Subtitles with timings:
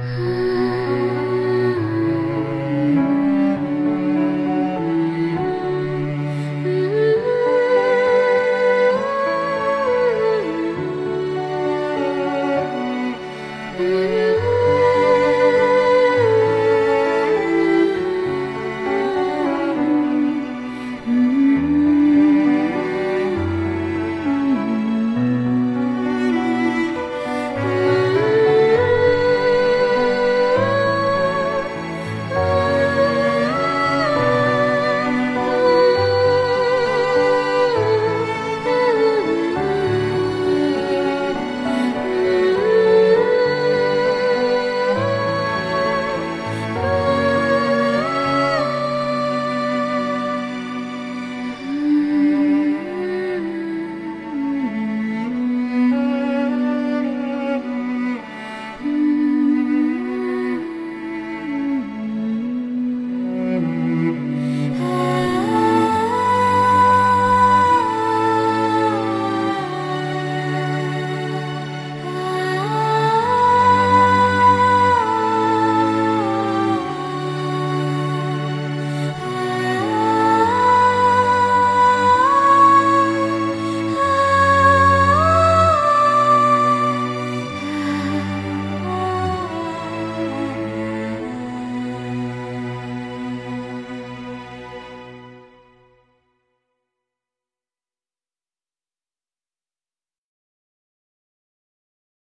[0.00, 0.27] 嗯